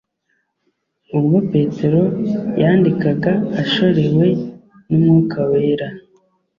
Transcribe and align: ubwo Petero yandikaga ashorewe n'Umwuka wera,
ubwo 1.17 1.37
Petero 1.51 2.01
yandikaga 2.61 3.33
ashorewe 3.61 4.25
n'Umwuka 4.89 5.39
wera, 5.51 5.87